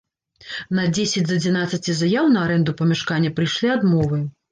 [0.77, 4.19] На дзесяць з адзінаццаці заяў на арэнду памяшкання прыйшлі адмовы.